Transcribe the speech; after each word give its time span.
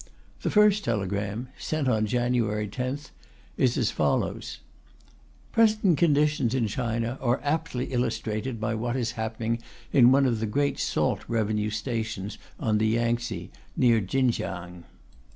The 0.41 0.49
first 0.49 0.83
telegram 0.83 1.49
(sent 1.59 1.87
on 1.87 2.07
January 2.07 2.67
10th) 2.67 3.11
is 3.55 3.77
as 3.77 3.91
follows: 3.91 4.57
Present 5.51 5.95
conditions 5.95 6.55
in 6.55 6.65
China 6.65 7.19
are 7.21 7.39
aptly 7.43 7.85
illustrated 7.93 8.59
by 8.59 8.73
what 8.73 8.95
is 8.95 9.11
happening 9.11 9.59
in 9.93 10.11
one 10.11 10.25
of 10.25 10.39
the 10.39 10.47
great 10.47 10.79
salt 10.79 11.23
revenue 11.27 11.69
stations 11.69 12.39
on 12.59 12.79
the 12.79 12.87
Yangtsze, 12.95 13.51
near 13.77 14.01
Chinkiang. 14.01 14.85